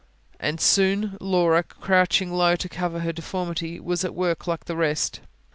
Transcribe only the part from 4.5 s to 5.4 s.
the rest.